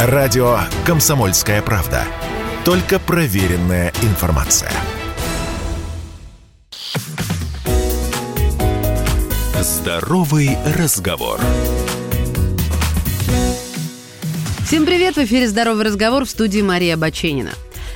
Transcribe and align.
Радио 0.00 0.60
«Комсомольская 0.86 1.60
правда». 1.60 2.04
Только 2.64 3.00
проверенная 3.00 3.92
информация. 4.02 4.70
Здоровый 9.60 10.56
разговор. 10.76 11.40
Всем 14.64 14.86
привет! 14.86 15.16
В 15.16 15.24
эфире 15.24 15.48
«Здоровый 15.48 15.84
разговор» 15.84 16.26
в 16.26 16.30
студии 16.30 16.60
Мария 16.60 16.96
Баченина. 16.96 17.50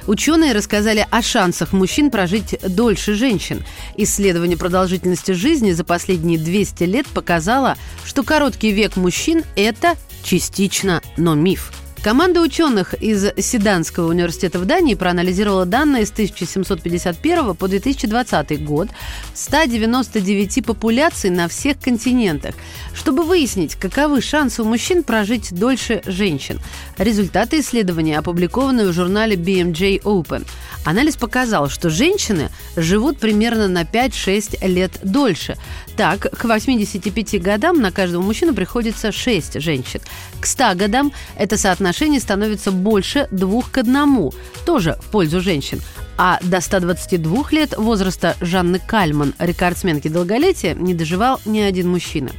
Ученые 0.09 0.55
рассказали 0.55 1.07
о 1.09 1.23
шансах 1.23 1.73
мужчин 1.73 2.11
прожить 2.11 2.59
дольше 2.67 3.15
женщин. 3.15 3.65
Исследование 3.97 4.57
продолжительности 4.57 5.31
жизни 5.31 5.71
за 5.71 5.85
последние 5.85 6.41
200 6.41 6.83
лет 6.83 7.07
показало, 7.07 7.77
что 8.05 8.25
короткий 8.25 8.73
век 8.73 8.97
мужчин– 8.97 9.45
это 9.55 9.95
частично, 10.25 11.01
но 11.17 11.37
миф– 11.37 11.73
Команда 12.03 12.41
ученых 12.41 12.95
из 12.95 13.27
Седанского 13.39 14.09
университета 14.09 14.59
в 14.59 14.65
Дании 14.65 14.97
проанализировала 14.97 15.67
данные 15.67 16.05
с 16.05 16.11
1751 16.11 17.55
по 17.55 17.69
2020 17.69 18.65
год 18.65 18.89
199 19.35 20.67
популяций 20.67 21.31
на 21.31 21.47
всех 21.47 21.79
континентах, 21.79 22.57
чтобы 22.93 23.23
выяснить, 23.23 23.77
каковы 23.77 24.21
шансы 24.21 24.63
у 24.63 24.65
мужчин 24.65 25.05
прожить 25.05 25.55
дольше 25.55 26.03
женщин. 26.05 26.59
Результаты 26.99 27.61
исследования 27.61 28.19
опубликованы 28.19 28.89
в 28.89 28.93
журнале 28.93 29.37
BMJ 29.37 30.03
Open. 30.03 30.45
Анализ 30.85 31.15
показал, 31.15 31.69
что 31.69 31.89
женщины 31.89 32.51
живут 32.75 33.19
примерно 33.19 33.69
на 33.69 33.83
5-6 33.83 34.67
лет 34.67 34.99
дольше. 35.05 35.57
Так, 35.97 36.23
к 36.37 36.45
85 36.45 37.41
годам 37.41 37.81
на 37.81 37.93
каждого 37.93 38.23
мужчину 38.23 38.55
приходится 38.55 39.13
6 39.13 39.61
женщин. 39.61 40.01
К 40.41 40.47
100 40.47 40.75
годам 40.75 41.13
это 41.37 41.57
соотношение 41.57 41.92
становится 42.21 42.73
больше 42.73 43.29
двух 43.31 43.71
к 43.71 43.79
одному, 43.79 44.33
тоже 44.65 44.99
в 45.01 45.11
пользу 45.11 45.41
женщин. 45.41 45.81
А 46.19 46.39
до 46.43 46.61
122 46.61 47.45
лет 47.53 47.77
возраста 47.77 48.37
Жанны 48.41 48.79
Кальман, 48.79 49.35
рекордсменки 49.39 50.09
долголетия, 50.09 50.75
не 50.75 50.95
доживал 50.95 51.41
ни 51.45 51.61
один 51.61 51.91
мужчина. 51.91 52.31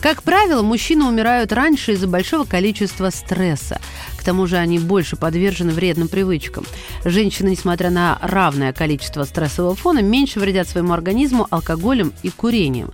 Как 0.00 0.22
правило, 0.22 0.62
мужчины 0.62 1.04
умирают 1.04 1.52
раньше 1.52 1.92
из-за 1.92 2.08
большого 2.08 2.44
количества 2.44 3.10
стресса. 3.10 3.80
К 4.16 4.24
тому 4.24 4.46
же 4.46 4.56
они 4.56 4.78
больше 4.78 5.16
подвержены 5.16 5.72
вредным 5.72 6.08
привычкам. 6.08 6.64
Женщины, 7.04 7.50
несмотря 7.50 7.90
на 7.90 8.18
равное 8.22 8.72
количество 8.72 9.24
стрессового 9.24 9.74
фона, 9.74 10.00
меньше 10.00 10.38
вредят 10.38 10.68
своему 10.68 10.92
организму 10.92 11.48
алкоголем 11.50 12.12
и 12.22 12.30
курением. 12.30 12.92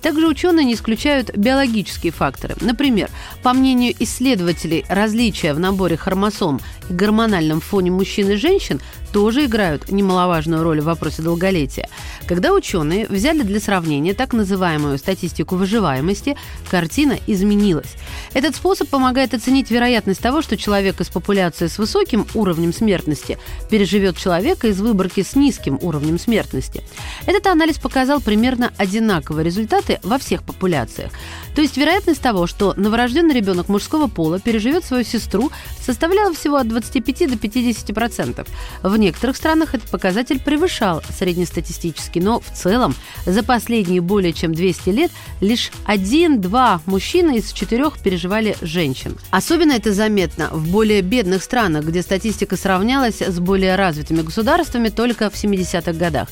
Также 0.00 0.26
ученые 0.26 0.64
не 0.64 0.74
исключают 0.74 1.36
биологические 1.36 2.12
факторы. 2.12 2.56
Например, 2.60 3.10
по 3.42 3.52
мнению 3.52 3.94
исследователей, 3.98 4.84
различия 4.88 5.52
в 5.52 5.60
наборе 5.60 5.98
хромосом 5.98 6.60
и 6.88 6.92
гормональном 6.94 7.60
фоне 7.60 7.90
мужчин 7.90 8.30
и 8.30 8.36
женщин 8.36 8.80
тоже 9.12 9.46
играют 9.46 9.90
немаловажную 9.90 10.62
роль 10.62 10.80
в 10.80 10.84
вопросе 10.84 11.22
долголетия. 11.22 11.88
Когда 12.26 12.52
ученые 12.52 13.06
взяли 13.08 13.42
для 13.42 13.60
сравнения 13.60 14.14
так 14.14 14.32
называемую 14.32 14.98
статистику 14.98 15.56
выживаемости, 15.56 16.36
картина 16.70 17.18
изменилась. 17.26 17.94
Этот 18.34 18.54
способ 18.54 18.88
помогает 18.88 19.34
оценить 19.34 19.70
вероятность 19.70 20.20
того, 20.20 20.42
что 20.42 20.56
человек 20.56 21.00
из 21.00 21.08
популяции 21.08 21.66
с 21.66 21.78
высоким 21.78 22.26
уровнем 22.34 22.72
смертности 22.72 23.38
переживет 23.70 24.16
человека 24.16 24.68
из 24.68 24.80
выборки 24.80 25.22
с 25.22 25.34
низким 25.34 25.78
уровнем 25.82 26.18
смертности. 26.18 26.82
Этот 27.26 27.46
анализ 27.46 27.78
показал 27.78 28.20
примерно 28.20 28.72
одинаковые 28.76 29.44
результаты 29.44 29.98
во 30.02 30.18
всех 30.18 30.42
популяциях. 30.42 31.12
То 31.54 31.62
есть 31.62 31.76
вероятность 31.76 32.22
того, 32.22 32.46
что 32.46 32.74
новорожденный 32.76 33.34
ребенок 33.34 33.68
мужского 33.68 34.06
пола 34.06 34.38
переживет 34.38 34.84
свою 34.84 35.04
сестру, 35.04 35.50
составляла 35.80 36.32
всего 36.32 36.56
от 36.56 36.68
25 36.68 37.30
до 37.30 37.34
50%. 37.34 38.46
В 38.82 38.98
некоторых 39.00 39.36
странах 39.36 39.74
этот 39.74 39.90
показатель 39.90 40.38
превышал 40.38 41.02
среднестатистический, 41.18 42.20
но 42.20 42.40
в 42.40 42.50
целом 42.54 42.94
за 43.26 43.42
последние 43.42 44.00
более 44.00 44.32
чем 44.32 44.54
200 44.54 44.90
лет 44.90 45.10
лишь 45.40 45.70
один-два 45.84 46.80
мужчины 46.86 47.38
из 47.38 47.52
четырех 47.52 47.98
переживали 47.98 48.56
женщин. 48.60 49.16
Особенно 49.30 49.72
это 49.72 49.92
заметно 49.92 50.50
в 50.52 50.70
более 50.70 51.02
бедных 51.02 51.42
странах, 51.42 51.84
где 51.84 52.02
статистика 52.02 52.56
сравнялась 52.56 53.20
с 53.20 53.38
более 53.40 53.76
развитыми 53.76 54.22
государствами 54.22 54.88
только 54.88 55.30
в 55.30 55.34
70-х 55.34 55.92
годах. 55.92 56.28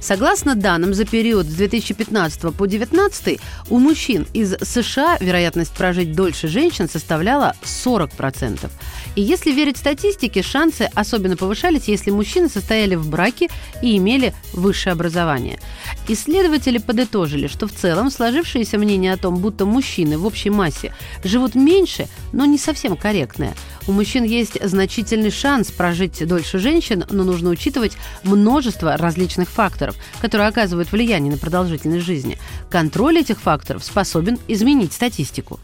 Согласно 0.00 0.54
данным 0.54 0.94
за 0.94 1.04
период 1.04 1.46
с 1.46 1.54
2015 1.54 2.40
по 2.54 2.66
2019 2.66 3.40
у 3.68 3.78
мужчин 3.78 4.26
из 4.32 4.54
США 4.62 5.18
вероятность 5.20 5.72
прожить 5.72 6.12
дольше 6.12 6.48
женщин 6.48 6.88
составляла 6.88 7.54
40%. 7.62 8.70
И 9.14 9.22
если 9.22 9.52
верить 9.52 9.76
статистике, 9.76 10.42
шансы 10.42 10.88
особенно 10.94 11.36
повышались, 11.36 11.88
если 12.06 12.16
мужчины 12.16 12.48
состояли 12.48 12.94
в 12.94 13.08
браке 13.08 13.48
и 13.82 13.96
имели 13.96 14.32
высшее 14.52 14.92
образование. 14.92 15.58
Исследователи 16.06 16.78
подытожили, 16.78 17.48
что 17.48 17.66
в 17.66 17.72
целом 17.72 18.10
сложившееся 18.10 18.78
мнение 18.78 19.12
о 19.12 19.16
том, 19.16 19.38
будто 19.38 19.66
мужчины 19.66 20.16
в 20.16 20.24
общей 20.24 20.50
массе 20.50 20.94
живут 21.24 21.56
меньше, 21.56 22.06
но 22.32 22.44
не 22.44 22.58
совсем 22.58 22.96
корректное. 22.96 23.54
У 23.88 23.92
мужчин 23.92 24.22
есть 24.22 24.56
значительный 24.64 25.32
шанс 25.32 25.72
прожить 25.72 26.26
дольше 26.26 26.58
женщин, 26.58 27.04
но 27.10 27.24
нужно 27.24 27.50
учитывать 27.50 27.96
множество 28.22 28.96
различных 28.96 29.48
факторов, 29.48 29.96
которые 30.20 30.48
оказывают 30.48 30.92
влияние 30.92 31.32
на 31.32 31.38
продолжительность 31.38 32.06
жизни. 32.06 32.38
Контроль 32.70 33.18
этих 33.18 33.40
факторов 33.40 33.84
способен 33.84 34.38
изменить 34.46 34.92
статистику. 34.92 35.58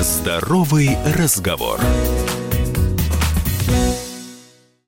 Здоровый 0.00 0.96
разговор. 1.16 1.80